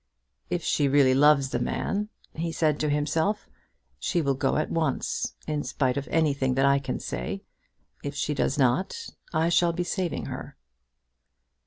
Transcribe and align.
"If 0.49 0.63
she 0.63 0.87
really 0.87 1.13
loves 1.13 1.51
the 1.51 1.59
man," 1.59 2.09
he 2.33 2.51
said 2.51 2.79
to 2.79 2.89
himself, 2.89 3.47
"she 3.99 4.19
will 4.19 4.33
go 4.33 4.57
at 4.57 4.71
once, 4.71 5.35
in 5.45 5.61
spite 5.61 5.95
of 5.95 6.07
anything 6.07 6.55
that 6.55 6.65
I 6.65 6.79
can 6.79 6.99
say. 6.99 7.43
If 8.03 8.15
she 8.15 8.33
does 8.33 8.57
not, 8.57 9.09
I 9.31 9.49
shall 9.49 9.73
be 9.73 9.83
saving 9.83 10.25
her." 10.25 10.57